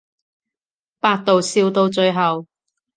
[0.99, 2.47] 百度笑到最後